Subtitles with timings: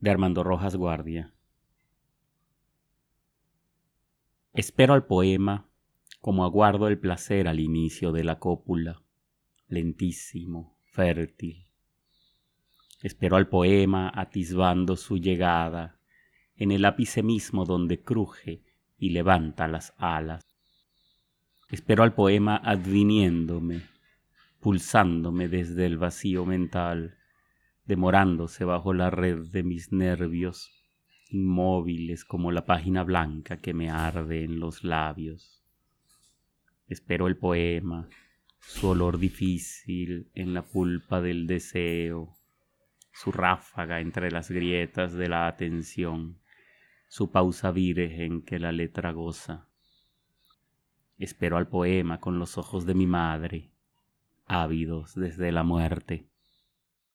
[0.00, 1.34] de Armando Rojas Guardia.
[4.54, 5.68] Espero al poema
[6.20, 9.02] como aguardo el placer al inicio de la cópula,
[9.68, 11.66] lentísimo, fértil.
[13.02, 15.98] Espero al poema atisbando su llegada
[16.56, 18.62] en el ápice mismo donde cruje
[18.98, 20.42] y levanta las alas.
[21.70, 23.82] Espero al poema adviniéndome,
[24.60, 27.19] pulsándome desde el vacío mental,
[27.90, 30.70] demorándose bajo la red de mis nervios,
[31.28, 35.64] inmóviles como la página blanca que me arde en los labios.
[36.86, 38.08] Espero el poema,
[38.60, 42.36] su olor difícil en la pulpa del deseo,
[43.12, 46.38] su ráfaga entre las grietas de la atención,
[47.08, 49.66] su pausa virgen que la letra goza.
[51.18, 53.72] Espero al poema con los ojos de mi madre,
[54.46, 56.30] ávidos desde la muerte.